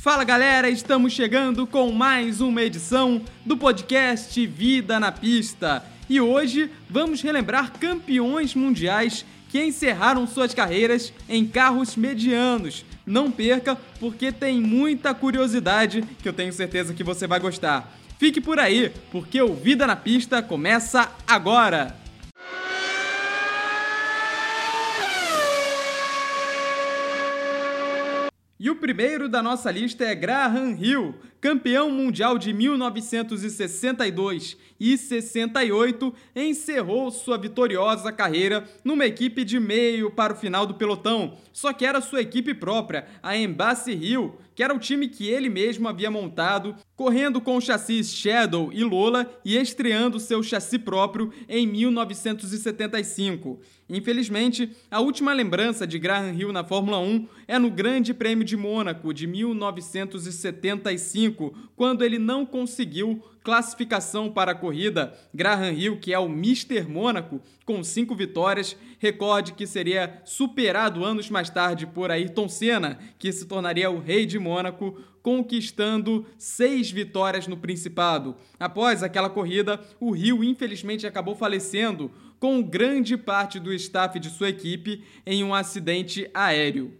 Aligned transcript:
Fala 0.00 0.22
galera, 0.22 0.70
estamos 0.70 1.12
chegando 1.12 1.66
com 1.66 1.90
mais 1.90 2.40
uma 2.40 2.62
edição 2.62 3.20
do 3.44 3.56
podcast 3.56 4.46
Vida 4.46 5.00
na 5.00 5.10
Pista. 5.10 5.84
E 6.08 6.20
hoje 6.20 6.70
vamos 6.88 7.20
relembrar 7.20 7.72
campeões 7.72 8.54
mundiais 8.54 9.26
que 9.48 9.60
encerraram 9.60 10.24
suas 10.24 10.54
carreiras 10.54 11.12
em 11.28 11.44
carros 11.44 11.96
medianos. 11.96 12.84
Não 13.04 13.28
perca, 13.28 13.76
porque 13.98 14.30
tem 14.30 14.60
muita 14.60 15.12
curiosidade 15.12 16.04
que 16.22 16.28
eu 16.28 16.32
tenho 16.32 16.52
certeza 16.52 16.94
que 16.94 17.02
você 17.02 17.26
vai 17.26 17.40
gostar. 17.40 17.92
Fique 18.20 18.40
por 18.40 18.60
aí, 18.60 18.92
porque 19.10 19.42
o 19.42 19.52
Vida 19.52 19.84
na 19.84 19.96
Pista 19.96 20.40
começa 20.40 21.10
agora! 21.26 21.96
E 28.60 28.67
primeiro 28.78 29.28
da 29.28 29.42
nossa 29.42 29.70
lista 29.70 30.04
é 30.04 30.14
Graham 30.14 30.76
Hill, 30.78 31.14
campeão 31.40 31.90
mundial 31.90 32.38
de 32.38 32.52
1962 32.52 34.56
e 34.80 34.96
68, 34.96 36.14
encerrou 36.34 37.10
sua 37.10 37.36
vitoriosa 37.36 38.12
carreira 38.12 38.64
numa 38.84 39.06
equipe 39.06 39.44
de 39.44 39.60
meio 39.60 40.10
para 40.10 40.32
o 40.32 40.36
final 40.36 40.66
do 40.66 40.74
pelotão, 40.74 41.36
só 41.52 41.72
que 41.72 41.84
era 41.84 42.00
sua 42.00 42.20
equipe 42.20 42.54
própria, 42.54 43.06
a 43.22 43.36
Embassy 43.36 43.92
Hill, 43.92 44.36
que 44.54 44.62
era 44.62 44.74
o 44.74 44.78
time 44.78 45.08
que 45.08 45.28
ele 45.28 45.48
mesmo 45.48 45.88
havia 45.88 46.10
montado, 46.10 46.74
correndo 46.96 47.40
com 47.40 47.60
chassis 47.60 48.12
Shadow 48.12 48.72
e 48.72 48.82
Lola 48.82 49.30
e 49.44 49.56
estreando 49.56 50.18
seu 50.18 50.42
chassi 50.42 50.78
próprio 50.78 51.32
em 51.48 51.66
1975. 51.66 53.60
Infelizmente, 53.88 54.70
a 54.90 55.00
última 55.00 55.32
lembrança 55.32 55.86
de 55.86 55.98
Graham 55.98 56.34
Hill 56.34 56.52
na 56.52 56.64
Fórmula 56.64 56.98
1 56.98 57.26
é 57.46 57.58
no 57.58 57.70
Grande 57.70 58.12
Prêmio 58.12 58.44
de 58.44 58.56
Mônaco 58.68 59.14
de 59.14 59.26
1975, 59.26 61.54
quando 61.74 62.04
ele 62.04 62.18
não 62.18 62.44
conseguiu 62.44 63.24
classificação 63.42 64.30
para 64.30 64.52
a 64.52 64.54
corrida. 64.54 65.18
Graham 65.32 65.72
Hill, 65.72 65.98
que 65.98 66.12
é 66.12 66.18
o 66.18 66.28
Mister 66.28 66.86
Mônaco, 66.86 67.40
com 67.64 67.82
cinco 67.82 68.14
vitórias, 68.14 68.76
recorde 68.98 69.54
que 69.54 69.66
seria 69.66 70.20
superado 70.22 71.02
anos 71.02 71.30
mais 71.30 71.48
tarde 71.48 71.86
por 71.86 72.10
Ayrton 72.10 72.46
Senna, 72.46 72.98
que 73.18 73.32
se 73.32 73.46
tornaria 73.46 73.90
o 73.90 74.00
rei 74.00 74.26
de 74.26 74.38
Mônaco, 74.38 75.00
conquistando 75.22 76.26
seis 76.36 76.90
vitórias 76.90 77.46
no 77.46 77.56
Principado. 77.56 78.36
Após 78.60 79.02
aquela 79.02 79.30
corrida, 79.30 79.80
o 79.98 80.10
Rio 80.10 80.44
infelizmente 80.44 81.06
acabou 81.06 81.34
falecendo, 81.34 82.10
com 82.38 82.62
grande 82.62 83.16
parte 83.16 83.58
do 83.58 83.72
staff 83.72 84.20
de 84.20 84.28
sua 84.28 84.50
equipe 84.50 85.02
em 85.24 85.42
um 85.42 85.54
acidente 85.54 86.30
aéreo. 86.34 86.97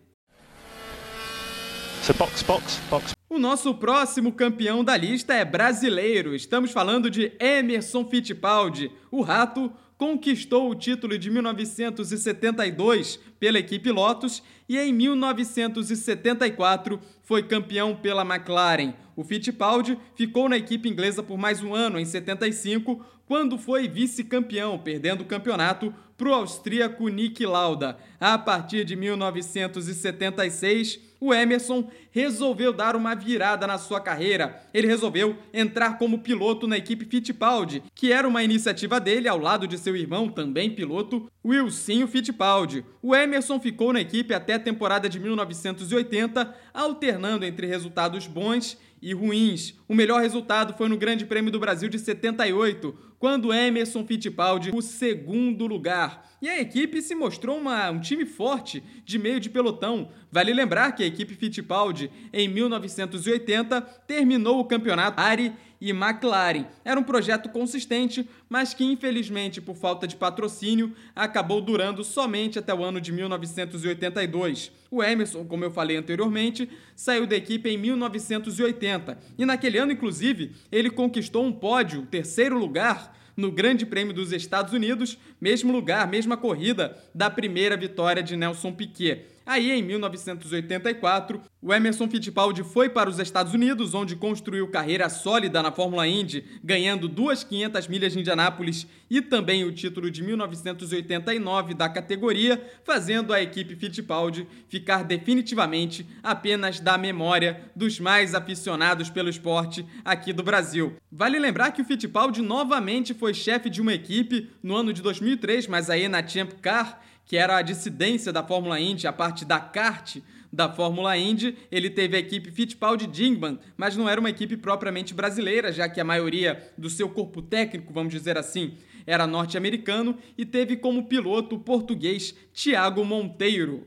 So 2.03 2.15
box, 2.15 2.43
box, 2.43 2.81
box. 2.91 3.15
O 3.29 3.39
nosso 3.39 3.75
próximo 3.75 4.33
campeão 4.33 4.83
da 4.83 4.97
lista 4.97 5.35
é 5.35 5.45
brasileiro. 5.45 6.35
Estamos 6.35 6.73
falando 6.73 7.11
de 7.11 7.33
Emerson 7.39 8.05
Fittipaldi. 8.05 8.91
O 9.11 9.23
Rato 9.23 9.73
conquistou 9.99 10.71
o 10.71 10.75
título 10.75 11.19
de 11.19 11.31
1972 11.31 13.21
pela 13.39 13.59
equipe 13.59 13.91
Lotus 13.91 14.43
e 14.69 14.79
em 14.79 14.93
1974 14.93 17.01
foi 17.23 17.43
campeão 17.43 17.97
pela 17.97 18.23
McLaren. 18.23 18.95
O 19.15 19.23
Fittipaldi 19.25 19.99
ficou 20.15 20.49
na 20.49 20.57
equipe 20.57 20.89
inglesa 20.89 21.23
por 21.23 21.37
mais 21.37 21.63
um 21.63 21.75
ano, 21.75 21.99
em 21.99 22.05
75, 22.05 23.05
quando 23.27 23.59
foi 23.59 23.89
vice-campeão, 23.89 24.79
perdendo 24.79 25.23
o 25.23 25.27
campeonato 25.27 25.93
para 26.19 26.29
o 26.29 26.35
austríaco 26.35 27.09
Nick 27.09 27.47
Lauda. 27.47 27.97
A 28.21 28.37
partir 28.37 28.85
de 28.85 28.97
1976, 28.97 30.99
o 31.21 31.33
Emerson 31.33 31.89
resolveu 32.11 32.73
dar 32.73 32.97
uma 32.97 33.15
virada 33.15 33.67
na 33.67 33.79
sua 33.79 34.01
carreira. 34.01 34.61
Ele 34.75 34.89
resolveu 34.89 35.37
entrar 35.55 35.97
como 35.97 36.19
piloto 36.19 36.67
na 36.67 36.77
equipe 36.77 37.05
Fittipaldi, 37.05 37.85
que 37.95 38.13
era 38.13 38.27
uma 38.27 38.43
iniciativa 38.43 39.01
dele 39.01 39.29
ao 39.29 39.39
lado 39.39 39.69
de 39.69 39.79
seu 39.79 39.97
irmão, 39.97 40.29
também 40.29 40.71
piloto, 40.71 41.31
Wilsinho 41.45 42.09
Fittipaldi. 42.09 42.85
O 43.01 43.15
Emerson 43.15 43.61
ficou 43.61 43.93
na 43.93 44.01
equipe 44.01 44.35
até 44.35 44.55
a 44.55 44.61
temporada 44.61 45.09
de 45.09 45.21
1980, 45.21 46.53
alternando 46.75 47.45
entre 47.45 47.69
resultados 47.69 48.27
bons 48.27 48.77
e 49.01 49.15
ruins. 49.15 49.78
O 49.89 49.95
melhor 49.95 50.21
resultado 50.21 50.75
foi 50.75 50.87
no 50.87 50.99
Grande 50.99 51.25
Prêmio 51.25 51.51
do 51.51 51.59
Brasil 51.59 51.89
de 51.89 51.99
78, 51.99 52.95
quando 53.19 53.55
Emerson 53.55 54.05
Fittipaldi 54.05 54.71
o 54.71 54.83
segundo 54.83 55.67
lugar. 55.67 56.29
E 56.43 56.49
a 56.49 56.61
equipe 56.61 57.01
se 57.01 57.15
mostrou 57.15 57.57
uma, 57.57 57.91
um 57.91 57.99
time 57.99 58.27
forte 58.27 58.83
de 59.03 59.19
meio 59.19 59.41
de 59.41 59.49
pelotão. 59.49 60.11
Vale 60.31 60.53
lembrar 60.53 60.93
que 60.93 61.03
a 61.03 61.07
equipe 61.07 61.35
Fittipaldi, 61.35 62.11
em 62.35 62.47
1980, 62.49 63.81
terminou 64.07 64.61
o 64.61 64.65
campeonato 64.67 65.19
Ari 65.19 65.55
e 65.81 65.91
McLaren. 65.91 66.67
Era 66.85 66.99
um 66.99 67.05
projeto 67.05 67.49
consistente, 67.49 68.29
mas 68.49 68.75
que 68.75 68.85
infelizmente, 68.85 69.61
por 69.61 69.77
falta 69.77 70.07
de 70.07 70.17
patrocínio, 70.17 70.95
acabou 71.15 71.61
durando 71.61 72.03
somente 72.03 72.59
até 72.59 72.75
o 72.75 72.85
ano 72.85 73.01
de 73.01 73.13
1982. 73.13 74.73
O 74.91 75.03
Emerson, 75.03 75.45
como 75.45 75.65
eu 75.65 75.71
falei 75.71 75.97
anteriormente, 75.97 76.69
saiu 76.97 77.27
da 77.27 77.37
equipe 77.37 77.69
em 77.69 77.77
1980 77.77 79.19
e 79.37 79.45
naquele 79.45 79.78
ano, 79.79 79.93
inclusive, 79.93 80.53
ele 80.71 80.91
conquistou 80.91 81.45
um 81.45 81.53
pódio, 81.53 82.07
terceiro 82.07 82.59
lugar 82.59 83.17
no 83.37 83.53
Grande 83.53 83.87
Prêmio 83.87 84.13
dos 84.13 84.33
Estados 84.33 84.73
Unidos, 84.73 85.17
mesmo 85.41 85.73
lugar, 85.73 86.09
mesma 86.09 86.37
corrida 86.37 86.99
da 87.15 87.31
primeira 87.31 87.77
vitória 87.77 88.21
de 88.21 88.37
Nelson 88.37 88.73
Piquet. 88.73 89.27
Aí, 89.49 89.71
em 89.71 89.83
1984, 89.83 91.41
o 91.63 91.73
Emerson 91.73 92.07
Fittipaldi 92.07 92.63
foi 92.63 92.91
para 92.91 93.09
os 93.09 93.19
Estados 93.19 93.55
Unidos, 93.55 93.95
onde 93.95 94.15
construiu 94.15 94.69
carreira 94.69 95.09
sólida 95.09 95.63
na 95.63 95.73
Fórmula 95.73 96.07
Indy, 96.07 96.45
ganhando 96.63 97.09
duas 97.09 97.45
500 97.45 97.89
milhas 97.89 98.13
de 98.13 98.19
Indianápolis 98.19 98.87
e 99.09 99.23
também 99.23 99.65
o 99.65 99.73
título 99.73 100.11
de 100.11 100.23
1989 100.23 101.73
da 101.73 101.89
categoria, 101.89 102.63
fazendo 102.85 103.33
a 103.33 103.41
equipe 103.41 103.75
Fittipaldi 103.75 104.47
ficar 104.69 105.03
definitivamente 105.03 106.07
apenas 106.23 106.79
da 106.79 106.99
memória 106.99 107.59
dos 107.75 107.99
mais 107.99 108.35
aficionados 108.35 109.09
pelo 109.09 109.31
esporte 109.31 109.83
aqui 110.05 110.31
do 110.31 110.43
Brasil. 110.43 110.95
Vale 111.11 111.39
lembrar 111.39 111.73
que 111.73 111.81
o 111.81 111.87
Fittipaldi 111.87 112.43
novamente 112.43 113.15
foi 113.15 113.33
chefe 113.33 113.71
de 113.71 113.81
uma 113.81 113.95
equipe 113.95 114.51
no 114.63 114.77
ano 114.77 114.93
de 114.93 115.01
2003, 115.01 115.67
mas 115.69 115.89
aí 115.89 116.07
na 116.07 116.27
Champ 116.27 116.53
Car, 116.61 117.01
que 117.29 117.37
era 117.37 117.59
a 117.59 117.63
dissidência 117.63 118.33
da 118.33 118.43
Fórmula 118.43 118.81
Indy, 118.81 119.07
a 119.07 119.13
parte 119.13 119.45
da 119.45 119.61
kart 119.61 120.17
da 120.51 120.73
Fórmula 120.73 121.15
Indy. 121.17 121.57
Ele 121.71 121.91
teve 121.91 122.17
a 122.17 122.21
equipe 122.21 122.51
Fittipaldi 122.51 123.07
Dingman, 123.07 123.59
mas 123.77 123.97
não 123.97 124.09
era 124.09 124.19
uma 124.19 124.31
equipe 124.31 124.57
propriamente 124.57 125.13
brasileira, 125.13 125.71
já 125.71 125.91
que 125.91 126.01
a 126.01 126.05
maioria 126.05 126.73
do 126.77 126.89
seu 126.89 127.09
corpo 127.11 127.43
técnico, 127.43 127.93
vamos 127.93 128.15
dizer 128.15 128.39
assim, 128.39 128.79
era 129.07 129.27
norte-americano 129.27 130.17
e 130.39 130.47
teve 130.47 130.77
como 130.77 131.05
piloto 131.05 131.57
o 131.57 131.61
português 131.61 132.35
Thiago 132.55 133.05
Monteiro. 133.05 133.87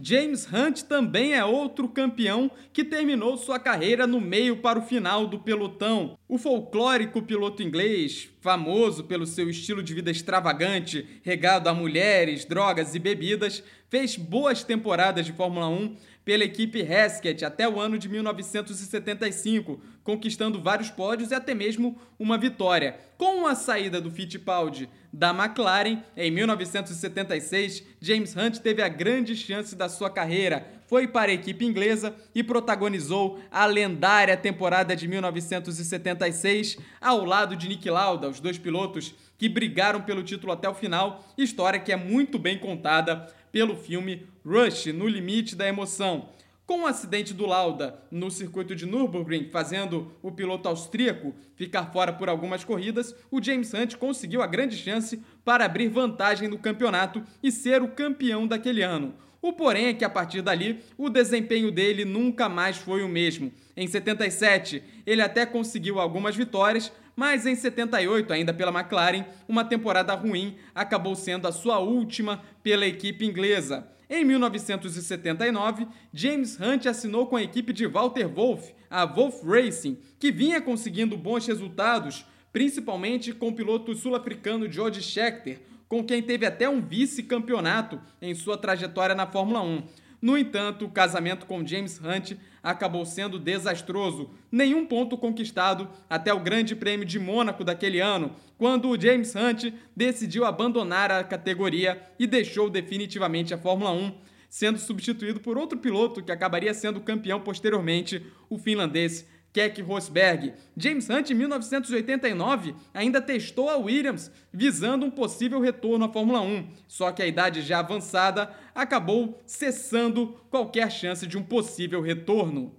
James 0.00 0.48
Hunt 0.50 0.82
também 0.84 1.34
é 1.34 1.44
outro 1.44 1.86
campeão 1.88 2.50
que 2.72 2.82
terminou 2.82 3.36
sua 3.36 3.58
carreira 3.58 4.06
no 4.06 4.20
meio 4.20 4.56
para 4.56 4.78
o 4.78 4.82
final 4.82 5.26
do 5.26 5.38
pelotão. 5.38 6.17
O 6.30 6.36
folclórico 6.36 7.22
piloto 7.22 7.62
inglês, 7.62 8.28
famoso 8.42 9.04
pelo 9.04 9.26
seu 9.26 9.48
estilo 9.48 9.82
de 9.82 9.94
vida 9.94 10.10
extravagante, 10.10 11.22
regado 11.22 11.70
a 11.70 11.72
mulheres, 11.72 12.44
drogas 12.44 12.94
e 12.94 12.98
bebidas, 12.98 13.62
fez 13.88 14.14
boas 14.14 14.62
temporadas 14.62 15.24
de 15.24 15.32
Fórmula 15.32 15.66
1 15.68 15.96
pela 16.26 16.44
equipe 16.44 16.80
Heskett 16.80 17.46
até 17.46 17.66
o 17.66 17.80
ano 17.80 17.96
de 17.96 18.10
1975, 18.10 19.80
conquistando 20.04 20.60
vários 20.60 20.90
pódios 20.90 21.30
e 21.30 21.34
até 21.34 21.54
mesmo 21.54 21.98
uma 22.18 22.36
vitória. 22.36 22.98
Com 23.16 23.46
a 23.46 23.54
saída 23.54 23.98
do 23.98 24.10
Fittipaldi 24.10 24.86
da 25.10 25.30
McLaren 25.30 26.02
em 26.14 26.30
1976, 26.30 27.82
James 28.02 28.36
Hunt 28.36 28.58
teve 28.58 28.82
a 28.82 28.88
grande 28.88 29.34
chance 29.34 29.74
da 29.74 29.88
sua 29.88 30.10
carreira. 30.10 30.77
Foi 30.88 31.06
para 31.06 31.30
a 31.30 31.34
equipe 31.34 31.66
inglesa 31.66 32.16
e 32.34 32.42
protagonizou 32.42 33.38
a 33.50 33.66
lendária 33.66 34.34
temporada 34.38 34.96
de 34.96 35.06
1976 35.06 36.78
ao 36.98 37.26
lado 37.26 37.54
de 37.54 37.68
Nick 37.68 37.90
Lauda, 37.90 38.26
os 38.26 38.40
dois 38.40 38.56
pilotos 38.56 39.14
que 39.36 39.50
brigaram 39.50 40.00
pelo 40.00 40.22
título 40.22 40.50
até 40.50 40.66
o 40.66 40.74
final, 40.74 41.22
história 41.36 41.78
que 41.78 41.92
é 41.92 41.96
muito 41.96 42.38
bem 42.38 42.58
contada 42.58 43.26
pelo 43.52 43.76
filme 43.76 44.26
Rush, 44.42 44.86
No 44.86 45.06
Limite 45.06 45.54
da 45.54 45.68
Emoção. 45.68 46.30
Com 46.64 46.82
o 46.82 46.86
acidente 46.86 47.34
do 47.34 47.44
Lauda 47.44 48.02
no 48.10 48.30
circuito 48.30 48.74
de 48.74 48.86
Nürburgring, 48.86 49.50
fazendo 49.50 50.10
o 50.22 50.32
piloto 50.32 50.70
austríaco 50.70 51.34
ficar 51.54 51.92
fora 51.92 52.14
por 52.14 52.30
algumas 52.30 52.64
corridas, 52.64 53.14
o 53.30 53.42
James 53.42 53.74
Hunt 53.74 53.96
conseguiu 53.96 54.40
a 54.40 54.46
grande 54.46 54.76
chance 54.76 55.22
para 55.44 55.66
abrir 55.66 55.88
vantagem 55.88 56.48
no 56.48 56.58
campeonato 56.58 57.22
e 57.42 57.52
ser 57.52 57.82
o 57.82 57.88
campeão 57.88 58.46
daquele 58.46 58.82
ano. 58.82 59.14
O 59.40 59.52
porém 59.52 59.86
é 59.86 59.94
que 59.94 60.04
a 60.04 60.10
partir 60.10 60.42
dali 60.42 60.80
o 60.96 61.08
desempenho 61.08 61.70
dele 61.70 62.04
nunca 62.04 62.48
mais 62.48 62.76
foi 62.76 63.04
o 63.04 63.08
mesmo. 63.08 63.52
Em 63.76 63.86
77, 63.86 64.82
ele 65.06 65.22
até 65.22 65.46
conseguiu 65.46 66.00
algumas 66.00 66.34
vitórias, 66.34 66.90
mas 67.14 67.46
em 67.46 67.54
78, 67.54 68.32
ainda 68.32 68.52
pela 68.52 68.72
McLaren, 68.72 69.24
uma 69.48 69.64
temporada 69.64 70.14
ruim 70.14 70.56
acabou 70.74 71.14
sendo 71.14 71.46
a 71.46 71.52
sua 71.52 71.78
última 71.78 72.42
pela 72.62 72.86
equipe 72.86 73.24
inglesa. 73.24 73.86
Em 74.10 74.24
1979, 74.24 75.86
James 76.12 76.58
Hunt 76.58 76.86
assinou 76.86 77.26
com 77.26 77.36
a 77.36 77.42
equipe 77.42 77.72
de 77.72 77.86
Walter 77.86 78.26
Wolff, 78.26 78.74
a 78.90 79.04
Wolff 79.04 79.46
Racing, 79.46 79.98
que 80.18 80.32
vinha 80.32 80.60
conseguindo 80.60 81.16
bons 81.16 81.46
resultados, 81.46 82.24
principalmente 82.52 83.32
com 83.32 83.48
o 83.48 83.54
piloto 83.54 83.94
sul-africano 83.94 84.70
George 84.70 85.02
Scheckter, 85.02 85.60
com 85.88 86.04
quem 86.04 86.22
teve 86.22 86.44
até 86.44 86.68
um 86.68 86.80
vice-campeonato 86.80 88.00
em 88.20 88.34
sua 88.34 88.58
trajetória 88.58 89.14
na 89.14 89.26
Fórmula 89.26 89.62
1. 89.62 89.82
No 90.20 90.36
entanto, 90.36 90.84
o 90.84 90.90
casamento 90.90 91.46
com 91.46 91.64
James 91.64 92.00
Hunt 92.00 92.32
acabou 92.62 93.06
sendo 93.06 93.38
desastroso. 93.38 94.30
Nenhum 94.50 94.84
ponto 94.84 95.16
conquistado 95.16 95.88
até 96.10 96.34
o 96.34 96.40
Grande 96.40 96.74
Prêmio 96.74 97.06
de 97.06 97.20
Mônaco 97.20 97.62
daquele 97.62 98.00
ano, 98.00 98.32
quando 98.56 98.88
o 98.88 99.00
James 99.00 99.34
Hunt 99.34 99.72
decidiu 99.96 100.44
abandonar 100.44 101.12
a 101.12 101.22
categoria 101.22 102.02
e 102.18 102.26
deixou 102.26 102.68
definitivamente 102.68 103.54
a 103.54 103.58
Fórmula 103.58 103.92
1, 103.92 104.12
sendo 104.48 104.78
substituído 104.78 105.38
por 105.38 105.56
outro 105.56 105.78
piloto 105.78 106.22
que 106.22 106.32
acabaria 106.32 106.74
sendo 106.74 107.00
campeão 107.00 107.40
posteriormente, 107.40 108.26
o 108.50 108.58
finlandês 108.58 109.24
Keck 109.52 109.80
Rosberg. 109.82 110.54
James 110.76 111.08
Hunt, 111.08 111.30
em 111.30 111.34
1989, 111.34 112.74
ainda 112.92 113.20
testou 113.20 113.68
a 113.68 113.76
Williams, 113.76 114.30
visando 114.52 115.06
um 115.06 115.10
possível 115.10 115.60
retorno 115.60 116.04
à 116.04 116.08
Fórmula 116.08 116.40
1. 116.40 116.68
Só 116.86 117.10
que 117.12 117.22
a 117.22 117.26
idade 117.26 117.62
já 117.62 117.80
avançada 117.80 118.54
acabou 118.74 119.40
cessando 119.46 120.36
qualquer 120.50 120.90
chance 120.90 121.26
de 121.26 121.36
um 121.36 121.42
possível 121.42 122.00
retorno. 122.00 122.72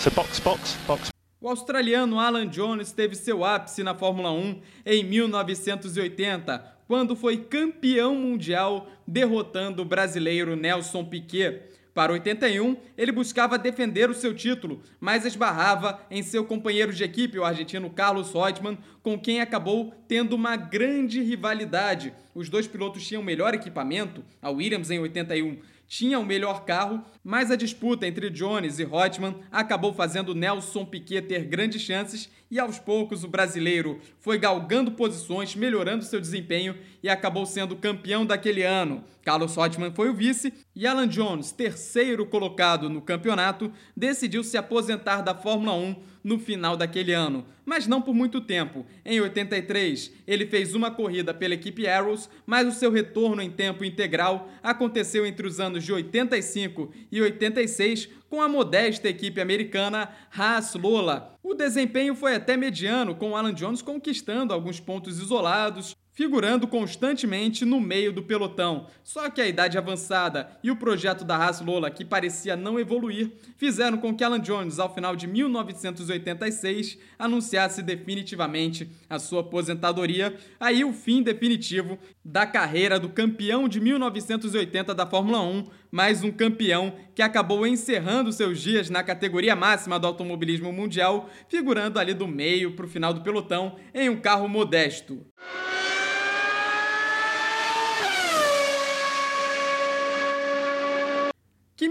So 0.00 0.10
box, 0.10 0.38
box, 0.40 0.76
box. 0.86 1.14
O 1.40 1.48
australiano 1.48 2.18
Alan 2.18 2.46
Jones 2.48 2.92
teve 2.92 3.14
seu 3.14 3.44
ápice 3.44 3.82
na 3.82 3.94
Fórmula 3.94 4.30
1 4.30 4.60
em 4.86 5.04
1980, 5.04 6.58
quando 6.86 7.14
foi 7.14 7.36
campeão 7.36 8.14
mundial 8.14 8.88
derrotando 9.06 9.82
o 9.82 9.84
brasileiro 9.84 10.56
Nelson 10.56 11.04
Piquet. 11.04 11.62
Para 11.94 12.12
81, 12.12 12.76
ele 12.98 13.12
buscava 13.12 13.56
defender 13.56 14.10
o 14.10 14.14
seu 14.14 14.34
título, 14.34 14.82
mas 14.98 15.24
esbarrava 15.24 16.00
em 16.10 16.24
seu 16.24 16.44
companheiro 16.44 16.92
de 16.92 17.04
equipe, 17.04 17.38
o 17.38 17.44
argentino 17.44 17.88
Carlos 17.88 18.32
Reutemann, 18.32 18.76
com 19.00 19.16
quem 19.16 19.40
acabou 19.40 19.94
tendo 20.08 20.34
uma 20.34 20.56
grande 20.56 21.22
rivalidade. 21.22 22.12
Os 22.34 22.48
dois 22.48 22.66
pilotos 22.66 23.06
tinham 23.06 23.22
melhor 23.22 23.54
equipamento, 23.54 24.24
a 24.42 24.50
Williams 24.50 24.90
em 24.90 24.98
81 24.98 25.60
tinha 25.86 26.18
o 26.18 26.24
melhor 26.24 26.64
carro, 26.64 27.04
mas 27.22 27.50
a 27.50 27.56
disputa 27.56 28.06
entre 28.06 28.30
Jones 28.30 28.78
e 28.78 28.84
Reutemann 28.84 29.36
acabou 29.50 29.92
fazendo 29.92 30.34
Nelson 30.34 30.84
Piquet 30.84 31.22
ter 31.22 31.44
grandes 31.44 31.82
chances 31.82 32.30
e 32.50 32.58
aos 32.58 32.78
poucos 32.78 33.22
o 33.22 33.28
brasileiro 33.28 34.00
foi 34.18 34.38
galgando 34.38 34.92
posições, 34.92 35.54
melhorando 35.54 36.04
seu 36.04 36.20
desempenho 36.20 36.76
e 37.02 37.08
acabou 37.08 37.44
sendo 37.44 37.76
campeão 37.76 38.24
daquele 38.24 38.62
ano. 38.62 39.04
Carlos 39.22 39.54
Reutemann 39.56 39.92
foi 39.94 40.08
o 40.08 40.14
vice 40.14 40.52
e 40.76 40.86
Alan 40.86 41.06
Jones, 41.06 41.52
terceiro 41.52 42.26
colocado 42.26 42.90
no 42.90 43.00
campeonato, 43.00 43.72
decidiu 43.96 44.42
se 44.42 44.56
aposentar 44.56 45.22
da 45.22 45.34
Fórmula 45.34 45.74
1 45.74 45.96
no 46.24 46.38
final 46.38 46.76
daquele 46.76 47.12
ano, 47.12 47.44
mas 47.64 47.86
não 47.86 48.00
por 48.00 48.14
muito 48.14 48.40
tempo. 48.40 48.84
Em 49.04 49.20
83, 49.20 50.10
ele 50.26 50.46
fez 50.46 50.74
uma 50.74 50.90
corrida 50.90 51.32
pela 51.34 51.54
equipe 51.54 51.86
Arrows, 51.86 52.28
mas 52.46 52.66
o 52.66 52.76
seu 52.76 52.90
retorno 52.90 53.42
em 53.42 53.50
tempo 53.50 53.84
integral 53.84 54.48
aconteceu 54.62 55.24
entre 55.26 55.46
os 55.46 55.60
anos 55.60 55.84
de 55.84 55.92
85 55.92 56.90
e 57.12 57.20
86 57.20 58.08
com 58.28 58.42
a 58.42 58.48
modesta 58.48 59.08
equipe 59.08 59.40
americana 59.40 60.10
Haas 60.36 60.74
Lola. 60.74 61.38
O 61.42 61.54
desempenho 61.54 62.16
foi 62.16 62.34
até 62.34 62.56
mediano, 62.56 63.14
com 63.14 63.36
Alan 63.36 63.54
Jones 63.54 63.82
conquistando 63.82 64.52
alguns 64.52 64.80
pontos 64.80 65.20
isolados, 65.20 65.94
figurando 66.14 66.66
constantemente 66.66 67.64
no 67.64 67.80
meio 67.80 68.12
do 68.12 68.22
pelotão. 68.22 68.86
Só 69.02 69.28
que 69.28 69.40
a 69.40 69.46
idade 69.46 69.76
avançada 69.76 70.48
e 70.62 70.70
o 70.70 70.76
projeto 70.76 71.24
da 71.24 71.36
Haas 71.36 71.60
Lola, 71.60 71.90
que 71.90 72.04
parecia 72.04 72.56
não 72.56 72.78
evoluir, 72.78 73.32
fizeram 73.56 73.98
com 73.98 74.14
que 74.14 74.22
Alan 74.22 74.40
Jones, 74.40 74.78
ao 74.78 74.94
final 74.94 75.16
de 75.16 75.26
1986, 75.26 76.96
anunciasse 77.18 77.82
definitivamente 77.82 78.88
a 79.10 79.18
sua 79.18 79.40
aposentadoria, 79.40 80.36
aí 80.58 80.84
o 80.84 80.92
fim 80.92 81.22
definitivo 81.22 81.98
da 82.24 82.46
carreira 82.46 82.98
do 82.98 83.08
campeão 83.08 83.68
de 83.68 83.80
1980 83.80 84.94
da 84.94 85.06
Fórmula 85.06 85.42
1, 85.42 85.66
mais 85.90 86.22
um 86.22 86.30
campeão 86.30 86.94
que 87.14 87.22
acabou 87.22 87.66
encerrando 87.66 88.32
seus 88.32 88.60
dias 88.60 88.88
na 88.88 89.02
categoria 89.02 89.56
máxima 89.56 89.98
do 89.98 90.06
automobilismo 90.06 90.72
mundial, 90.72 91.28
figurando 91.48 91.98
ali 91.98 92.14
do 92.14 92.28
meio 92.28 92.72
para 92.72 92.86
o 92.86 92.88
final 92.88 93.12
do 93.12 93.20
pelotão 93.20 93.76
em 93.92 94.08
um 94.08 94.20
carro 94.20 94.48
modesto. 94.48 95.24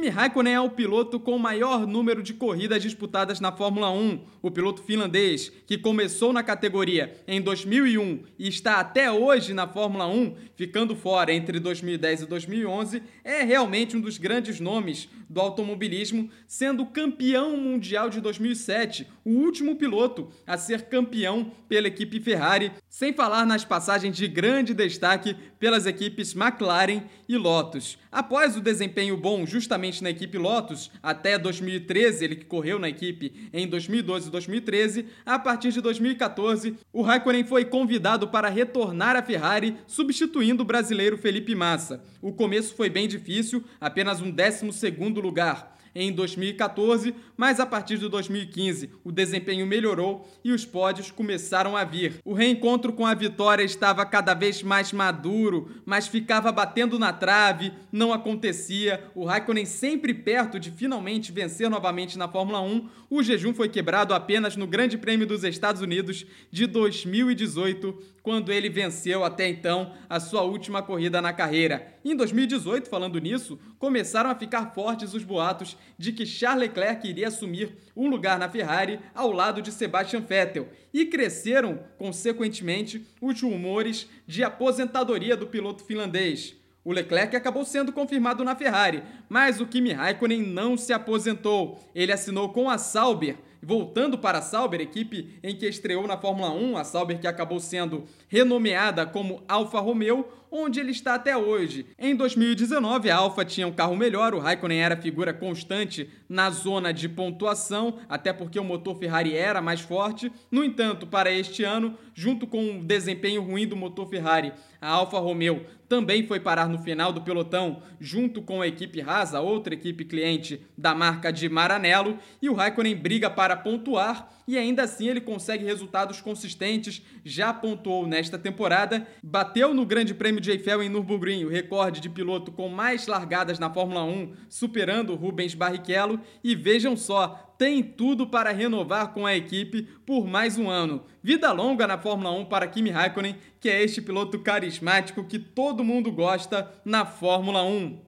Kimi 0.04 0.12
Raikkonen 0.12 0.54
é 0.54 0.60
o 0.60 0.70
piloto 0.70 1.18
com 1.18 1.34
o 1.34 1.40
maior 1.40 1.88
número 1.88 2.22
de 2.22 2.34
corridas 2.34 2.84
disputadas 2.84 3.40
na 3.40 3.54
Fórmula 3.54 3.90
1. 3.90 4.20
O 4.42 4.52
piloto 4.52 4.84
finlandês, 4.84 5.50
que 5.66 5.78
começou 5.78 6.34
na 6.34 6.44
categoria 6.44 7.16
em 7.26 7.42
2001 7.42 8.24
e 8.38 8.50
está 8.50 8.82
até 8.82 9.10
hoje 9.10 9.54
na 9.54 9.66
Fórmula 9.66 10.06
1, 10.06 10.36
ficando 10.58 10.94
fora 10.94 11.32
entre 11.32 11.58
2010 11.58 12.24
e 12.24 12.26
2011, 12.26 13.02
é 13.24 13.44
realmente 13.44 13.96
um 13.96 14.02
dos 14.02 14.18
grandes 14.18 14.60
nomes 14.60 15.08
do 15.30 15.40
automobilismo, 15.40 16.30
sendo 16.46 16.86
campeão 16.86 17.56
mundial 17.56 18.10
de 18.10 18.20
2007, 18.20 19.08
o 19.24 19.30
último 19.30 19.78
piloto 19.78 20.30
a 20.46 20.58
ser 20.58 20.82
campeão 20.84 21.50
pela 21.70 21.88
equipe 21.88 22.20
Ferrari, 22.20 22.74
sem 22.94 23.12
falar 23.12 23.44
nas 23.44 23.66
passagens 23.66 24.16
de 24.16 24.28
grande 24.28 24.72
destaque 24.72 25.36
pelas 25.58 25.88
equipes 25.88 26.36
McLaren 26.36 27.02
e 27.28 27.36
Lotus. 27.36 27.98
Após 28.12 28.56
o 28.56 28.62
desempenho 28.62 29.18
bom 29.18 29.48
justamente 29.48 30.04
na 30.04 30.12
equipe 30.12 30.38
Lotus, 30.38 30.92
até 31.02 31.40
2013, 31.40 32.24
ele 32.24 32.36
que 32.36 32.46
correu 32.46 32.78
na 32.78 32.88
equipe 32.88 33.50
em 33.52 33.68
2012 33.68 34.28
e 34.28 34.32
2013, 34.32 35.08
a 35.26 35.40
partir 35.40 35.72
de 35.72 35.82
2014, 35.82 36.76
o 36.94 37.02
Raikkonen 37.02 37.44
foi 37.44 37.66
convidado 37.66 38.28
para 38.28 38.48
retornar 38.48 39.16
à 39.16 39.24
Ferrari, 39.24 39.76
substituindo 39.88 40.62
o 40.62 40.66
brasileiro 40.66 41.18
Felipe 41.18 41.56
Massa. 41.56 42.04
O 42.22 42.32
começo 42.32 42.76
foi 42.76 42.92
bem 42.92 43.08
difícil, 43.08 43.64
apenas 43.82 44.22
um 44.22 44.32
12º 44.32 45.20
lugar 45.20 45.74
em 45.96 46.12
2014, 46.12 47.14
mas 47.38 47.60
a 47.60 47.66
partir 47.66 47.98
de 47.98 48.08
2015 48.08 48.90
o 49.04 49.12
desempenho 49.12 49.66
melhorou 49.66 50.28
e 50.44 50.52
os 50.52 50.66
pódios 50.66 51.12
começaram 51.12 51.78
a 51.78 51.84
vir. 51.84 52.16
O 52.26 52.34
reencontro 52.34 52.94
com 52.94 53.06
a 53.06 53.14
vitória 53.14 53.64
estava 53.64 54.06
cada 54.06 54.34
vez 54.34 54.64
mais 54.64 54.92
maduro, 54.92 55.70
mas 55.86 56.08
ficava 56.08 56.52
batendo 56.52 56.98
na 56.98 57.14
trave, 57.14 57.74
não 57.92 58.14
acontecia. 58.14 59.04
O 59.16 59.26
Raikkonen 59.26 59.66
sempre 59.66 60.14
perto 60.14 60.60
de 60.60 60.72
finalmente 60.72 61.32
vencer 61.32 61.70
novamente 61.70 62.18
na 62.18 62.28
Fórmula 62.28 62.62
1. 62.62 62.90
O 63.10 63.22
jejum 63.22 63.54
foi 63.54 63.70
quebrado 63.70 64.14
apenas 64.14 64.56
no 64.56 64.66
Grande 64.66 64.98
Prêmio 64.98 65.28
dos 65.28 65.44
Estados 65.44 65.82
Unidos 65.82 66.26
de 66.52 66.66
2018, 66.66 67.98
quando 68.22 68.52
ele 68.52 68.70
venceu 68.70 69.24
até 69.24 69.48
então 69.50 69.94
a 70.10 70.20
sua 70.20 70.42
última 70.42 70.82
corrida 70.82 71.22
na 71.22 71.34
carreira. 71.34 71.94
Em 72.06 72.16
2018, 72.16 72.90
falando 72.90 73.20
nisso, 73.20 73.60
começaram 73.78 74.30
a 74.30 74.36
ficar 74.36 74.74
fortes 74.74 75.14
os 75.14 75.24
boatos 75.24 75.78
de 75.98 76.12
que 76.12 76.26
Charles 76.26 76.70
Leclerc 76.70 77.08
iria 77.08 77.28
assumir 77.28 77.76
um 77.96 78.10
lugar 78.10 78.40
na 78.40 78.50
Ferrari 78.50 79.00
ao 79.14 79.32
lado 79.32 79.62
de 79.62 79.72
Sebastian 79.72 80.22
Vettel 80.22 80.68
e 80.94 81.06
cresceram, 81.06 81.80
consequentemente, 81.98 83.06
os 83.22 83.42
rumores 83.42 84.08
de 84.28 84.44
aposentadoria 84.44 85.36
do 85.36 85.48
piloto 85.48 85.84
finlandês. 85.84 86.56
O 86.86 86.92
Leclerc 86.92 87.36
acabou 87.36 87.64
sendo 87.64 87.94
confirmado 87.94 88.44
na 88.44 88.56
Ferrari, 88.56 89.04
mas 89.30 89.62
o 89.62 89.68
Kimi 89.68 89.94
Raikkonen 89.94 90.42
não 90.42 90.76
se 90.76 90.92
aposentou. 90.92 91.80
Ele 91.96 92.12
assinou 92.12 92.50
com 92.50 92.70
a 92.70 92.78
Sauber 92.78 93.38
voltando 93.64 94.18
para 94.18 94.40
a 94.40 94.42
Sauber, 94.42 94.82
equipe 94.82 95.40
em 95.42 95.56
que 95.56 95.66
estreou 95.66 96.06
na 96.06 96.18
Fórmula 96.18 96.52
1, 96.52 96.78
a 96.78 96.84
Sauber 96.84 97.20
que 97.20 97.28
acabou 97.28 97.60
sendo 97.60 98.04
renomeada 98.28 99.06
como 99.06 99.42
Alfa 99.48 99.80
Romeo, 99.80 100.28
onde 100.56 100.80
ele 100.80 100.92
está 100.92 101.16
até 101.16 101.36
hoje. 101.36 101.88
Em 101.98 102.16
2019, 102.16 103.10
a 103.10 103.18
Alfa 103.18 103.44
tinha 103.44 103.68
um 103.68 103.72
carro 103.72 103.96
melhor, 103.96 104.36
o 104.36 104.40
Raikkonen 104.40 104.84
era 104.84 104.96
figura 104.96 105.34
constante 105.34 106.08
na 106.30 106.52
zona 106.52 106.94
de 106.94 107.10
pontuação, 107.10 107.98
até 108.08 108.32
porque 108.32 108.60
o 108.60 108.64
motor 108.64 108.96
Ferrari 108.96 109.36
era 109.36 109.64
mais 109.64 109.82
forte. 109.82 110.32
No 110.52 110.64
entanto, 110.64 111.08
para 111.08 111.32
este 111.32 111.64
ano, 111.64 111.98
junto 112.14 112.46
com 112.46 112.78
o 112.78 112.84
desempenho 112.84 113.42
ruim 113.42 113.66
do 113.66 113.76
motor 113.76 114.08
Ferrari, 114.08 114.54
a 114.80 114.90
Alfa 114.90 115.18
Romeo 115.18 115.66
também 115.90 116.26
foi 116.28 116.40
parar 116.40 116.68
no 116.68 116.78
final 116.80 117.12
do 117.12 117.22
pelotão, 117.22 117.82
junto 118.00 118.42
com 118.42 118.62
a 118.62 118.68
equipe 118.68 119.02
Haas, 119.02 119.34
outra 119.34 119.74
equipe 119.74 120.06
cliente 120.06 120.62
da 120.78 120.94
marca 120.94 121.32
de 121.32 121.50
Maranello, 121.50 122.18
e 122.42 122.50
o 122.50 122.54
Raikkonen 122.54 122.96
briga 122.96 123.30
para 123.30 123.56
pontuar 123.56 124.30
e 124.48 124.58
ainda 124.58 124.84
assim 124.84 125.08
ele 125.08 125.22
consegue 125.22 125.64
resultados 125.66 126.22
consistentes, 126.22 127.02
já 127.24 127.54
pontuou 127.54 128.08
nesta 128.08 128.38
temporada, 128.38 129.08
bateu 129.22 129.74
no 129.74 129.86
Grande 129.86 130.14
Prêmio 130.14 130.42
de 130.42 130.52
Eiffel 130.52 130.84
em 130.84 130.90
Nürburgring 130.90 131.46
o 131.46 131.50
recorde 131.50 132.00
de 132.00 132.10
piloto 132.10 132.52
com 132.52 132.70
mais 132.70 133.08
largadas 133.08 133.60
na 133.60 133.70
Fórmula 133.70 134.04
1, 134.04 134.34
superando 134.50 135.16
Rubens 135.16 135.54
Barrichello 135.54 136.20
e 136.44 136.56
vejam 136.56 136.96
só, 136.98 137.54
tem 137.58 137.82
tudo 137.82 138.28
para 138.28 138.52
renovar 138.52 139.14
com 139.14 139.26
a 139.26 139.36
equipe 139.36 139.84
por 140.06 140.28
mais 140.28 140.58
um 140.58 140.70
ano. 140.70 141.06
Vida 141.22 141.52
longa 141.52 141.88
na 141.88 141.98
Fórmula 141.98 142.32
1 142.32 142.46
para 142.46 142.68
Kimi 142.68 142.90
Raikkonen, 142.90 143.38
que 143.60 143.70
é 143.70 143.82
este 143.82 144.02
piloto 144.02 144.40
carismático 144.40 145.24
que 145.24 145.40
todo 145.40 145.84
mundo 145.84 146.12
gosta 146.12 146.70
na 146.84 147.06
Fórmula 147.06 147.64
1. 147.64 148.02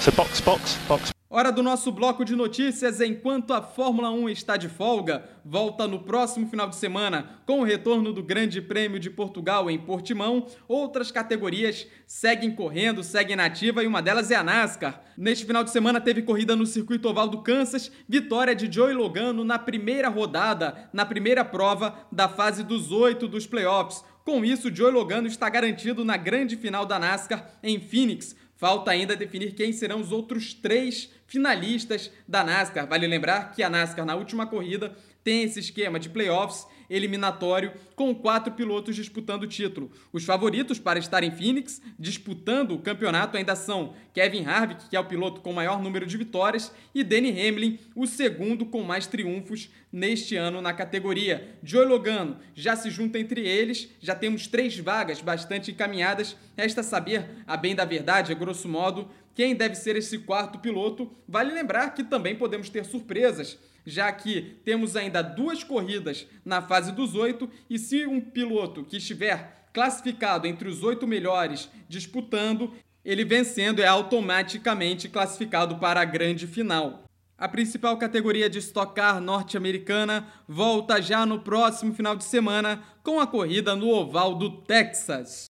So 0.00 0.12
box, 0.12 0.40
box, 0.40 0.78
box. 0.88 1.17
Hora 1.30 1.52
do 1.52 1.62
nosso 1.62 1.92
bloco 1.92 2.24
de 2.24 2.34
notícias 2.34 3.02
enquanto 3.02 3.52
a 3.52 3.60
Fórmula 3.60 4.10
1 4.10 4.30
está 4.30 4.56
de 4.56 4.66
folga. 4.66 5.28
Volta 5.44 5.86
no 5.86 5.98
próximo 6.00 6.48
final 6.48 6.70
de 6.70 6.76
semana 6.76 7.42
com 7.44 7.60
o 7.60 7.64
retorno 7.64 8.14
do 8.14 8.22
Grande 8.22 8.62
Prêmio 8.62 8.98
de 8.98 9.10
Portugal 9.10 9.70
em 9.70 9.76
Portimão. 9.76 10.46
Outras 10.66 11.10
categorias 11.10 11.86
seguem 12.06 12.50
correndo, 12.50 13.04
seguem 13.04 13.36
na 13.36 13.44
ativa 13.44 13.84
e 13.84 13.86
uma 13.86 14.00
delas 14.00 14.30
é 14.30 14.36
a 14.36 14.42
NASCAR. 14.42 15.02
Neste 15.18 15.44
final 15.44 15.62
de 15.62 15.70
semana 15.70 16.00
teve 16.00 16.22
corrida 16.22 16.56
no 16.56 16.64
Circuito 16.64 17.10
Oval 17.10 17.28
do 17.28 17.42
Kansas, 17.42 17.92
vitória 18.08 18.54
de 18.54 18.72
Joey 18.72 18.94
Logano 18.94 19.44
na 19.44 19.58
primeira 19.58 20.08
rodada, 20.08 20.88
na 20.94 21.04
primeira 21.04 21.44
prova 21.44 21.94
da 22.10 22.30
fase 22.30 22.64
dos 22.64 22.90
oito 22.90 23.28
dos 23.28 23.46
playoffs. 23.46 24.02
Com 24.24 24.42
isso, 24.46 24.74
Joey 24.74 24.94
Logano 24.94 25.26
está 25.26 25.50
garantido 25.50 26.06
na 26.06 26.16
grande 26.16 26.56
final 26.56 26.86
da 26.86 26.98
NASCAR 26.98 27.50
em 27.62 27.78
Phoenix. 27.78 28.34
Falta 28.58 28.90
ainda 28.90 29.14
definir 29.14 29.54
quem 29.54 29.72
serão 29.72 30.00
os 30.00 30.10
outros 30.10 30.52
três 30.52 31.08
finalistas 31.28 32.10
da 32.26 32.42
NASCAR. 32.42 32.88
Vale 32.88 33.06
lembrar 33.06 33.52
que 33.52 33.62
a 33.62 33.70
NASCAR, 33.70 34.04
na 34.04 34.16
última 34.16 34.46
corrida, 34.46 34.96
tem 35.22 35.44
esse 35.44 35.60
esquema 35.60 36.00
de 36.00 36.08
playoffs 36.08 36.66
eliminatório 36.88 37.72
com 37.94 38.14
quatro 38.14 38.52
pilotos 38.52 38.94
disputando 38.94 39.42
o 39.42 39.46
título. 39.46 39.90
Os 40.12 40.24
favoritos 40.24 40.78
para 40.78 40.98
estar 40.98 41.22
em 41.22 41.30
Phoenix 41.30 41.82
disputando 41.98 42.72
o 42.72 42.78
campeonato 42.78 43.36
ainda 43.36 43.54
são 43.56 43.94
Kevin 44.14 44.44
Harvick, 44.44 44.88
que 44.88 44.96
é 44.96 45.00
o 45.00 45.04
piloto 45.04 45.40
com 45.40 45.52
maior 45.52 45.82
número 45.82 46.06
de 46.06 46.16
vitórias, 46.16 46.72
e 46.94 47.04
Danny 47.04 47.30
Hamlin, 47.30 47.78
o 47.94 48.06
segundo 48.06 48.66
com 48.66 48.82
mais 48.82 49.06
triunfos 49.06 49.70
neste 49.92 50.36
ano 50.36 50.60
na 50.60 50.72
categoria. 50.72 51.56
Joe 51.62 51.86
Logano 51.86 52.36
já 52.54 52.76
se 52.76 52.90
junta 52.90 53.18
entre 53.18 53.46
eles, 53.46 53.88
já 54.00 54.14
temos 54.14 54.46
três 54.46 54.78
vagas 54.78 55.20
bastante 55.20 55.70
encaminhadas. 55.70 56.36
Resta 56.56 56.82
saber, 56.82 57.28
a 57.46 57.56
bem 57.56 57.74
da 57.74 57.84
verdade, 57.84 58.32
a 58.32 58.34
grosso 58.34 58.68
modo, 58.68 59.08
quem 59.34 59.54
deve 59.54 59.76
ser 59.76 59.94
esse 59.94 60.18
quarto 60.18 60.58
piloto. 60.58 61.12
Vale 61.28 61.52
lembrar 61.52 61.94
que 61.94 62.02
também 62.02 62.34
podemos 62.34 62.68
ter 62.68 62.84
surpresas, 62.84 63.56
já 63.88 64.12
que 64.12 64.60
temos 64.64 64.94
ainda 64.96 65.22
duas 65.22 65.64
corridas 65.64 66.26
na 66.44 66.60
fase 66.60 66.92
dos 66.92 67.14
oito, 67.14 67.50
e 67.68 67.78
se 67.78 68.06
um 68.06 68.20
piloto 68.20 68.84
que 68.84 68.98
estiver 68.98 69.68
classificado 69.72 70.46
entre 70.46 70.68
os 70.68 70.82
oito 70.82 71.06
melhores 71.06 71.70
disputando, 71.88 72.72
ele 73.04 73.24
vencendo 73.24 73.80
é 73.80 73.86
automaticamente 73.86 75.08
classificado 75.08 75.76
para 75.76 76.00
a 76.00 76.04
grande 76.04 76.46
final. 76.46 77.04
A 77.38 77.48
principal 77.48 77.96
categoria 77.96 78.50
de 78.50 78.58
Stock 78.58 78.94
Car 78.94 79.20
norte-americana 79.20 80.26
volta 80.48 81.00
já 81.00 81.24
no 81.24 81.40
próximo 81.40 81.94
final 81.94 82.16
de 82.16 82.24
semana 82.24 82.82
com 83.04 83.20
a 83.20 83.26
corrida 83.26 83.76
no 83.76 83.88
Oval 83.90 84.34
do 84.34 84.50
Texas. 84.62 85.48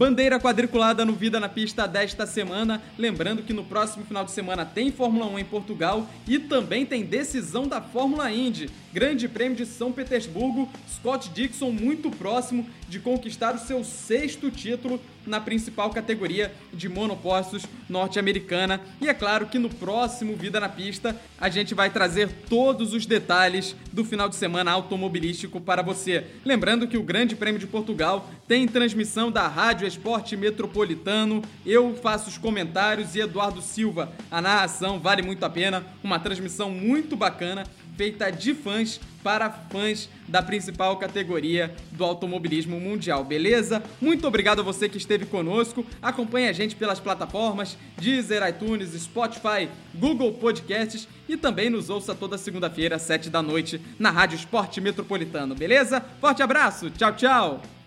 Bandeira 0.00 0.40
quadriculada 0.40 1.04
no 1.04 1.12
Vida 1.12 1.38
na 1.38 1.46
Pista 1.46 1.86
desta 1.86 2.24
semana. 2.24 2.80
Lembrando 2.98 3.42
que 3.42 3.52
no 3.52 3.62
próximo 3.62 4.02
final 4.02 4.24
de 4.24 4.30
semana 4.30 4.64
tem 4.64 4.90
Fórmula 4.90 5.26
1 5.26 5.40
em 5.40 5.44
Portugal 5.44 6.08
e 6.26 6.38
também 6.38 6.86
tem 6.86 7.04
decisão 7.04 7.68
da 7.68 7.82
Fórmula 7.82 8.32
Indy. 8.32 8.70
Grande 8.94 9.28
Prêmio 9.28 9.58
de 9.58 9.66
São 9.66 9.92
Petersburgo. 9.92 10.70
Scott 10.90 11.28
Dixon 11.28 11.70
muito 11.70 12.10
próximo 12.10 12.66
de 12.90 12.98
conquistar 12.98 13.54
o 13.54 13.58
seu 13.58 13.84
sexto 13.84 14.50
título 14.50 15.00
na 15.24 15.40
principal 15.40 15.90
categoria 15.90 16.52
de 16.74 16.88
monopostos 16.88 17.64
norte-americana. 17.88 18.80
E 19.00 19.08
é 19.08 19.14
claro 19.14 19.46
que 19.46 19.60
no 19.60 19.68
próximo 19.68 20.34
Vida 20.34 20.58
na 20.58 20.68
Pista 20.68 21.14
a 21.40 21.48
gente 21.48 21.72
vai 21.72 21.88
trazer 21.88 22.28
todos 22.48 22.92
os 22.92 23.06
detalhes 23.06 23.76
do 23.92 24.04
final 24.04 24.28
de 24.28 24.34
semana 24.34 24.72
automobilístico 24.72 25.60
para 25.60 25.82
você. 25.82 26.24
Lembrando 26.44 26.88
que 26.88 26.98
o 26.98 27.02
Grande 27.02 27.36
Prêmio 27.36 27.60
de 27.60 27.66
Portugal 27.66 28.28
tem 28.48 28.66
transmissão 28.66 29.30
da 29.30 29.46
Rádio 29.46 29.86
Esporte 29.86 30.36
Metropolitano. 30.36 31.42
Eu 31.64 31.94
faço 31.94 32.28
os 32.28 32.38
comentários 32.38 33.14
e 33.14 33.20
Eduardo 33.20 33.62
Silva. 33.62 34.12
A 34.30 34.42
narração 34.42 34.98
vale 34.98 35.22
muito 35.22 35.44
a 35.44 35.50
pena, 35.50 35.86
uma 36.02 36.18
transmissão 36.18 36.70
muito 36.70 37.16
bacana, 37.16 37.64
feita 38.00 38.32
de 38.32 38.54
fãs 38.54 38.98
para 39.22 39.50
fãs 39.50 40.08
da 40.26 40.40
principal 40.40 40.96
categoria 40.96 41.74
do 41.92 42.02
automobilismo 42.02 42.80
mundial, 42.80 43.22
beleza? 43.22 43.82
Muito 44.00 44.26
obrigado 44.26 44.60
a 44.60 44.62
você 44.62 44.88
que 44.88 44.96
esteve 44.96 45.26
conosco. 45.26 45.84
Acompanhe 46.00 46.48
a 46.48 46.52
gente 46.54 46.74
pelas 46.74 46.98
plataformas 46.98 47.76
Deezer, 47.98 48.42
iTunes, 48.48 48.98
Spotify, 49.02 49.68
Google 49.94 50.32
Podcasts 50.32 51.06
e 51.28 51.36
também 51.36 51.68
nos 51.68 51.90
ouça 51.90 52.14
toda 52.14 52.38
segunda-feira, 52.38 52.96
às 52.96 53.02
7 53.02 53.28
da 53.28 53.42
noite, 53.42 53.78
na 53.98 54.10
Rádio 54.10 54.36
Esporte 54.36 54.80
Metropolitano, 54.80 55.54
beleza? 55.54 56.02
Forte 56.22 56.42
abraço, 56.42 56.88
tchau, 56.88 57.12
tchau! 57.14 57.79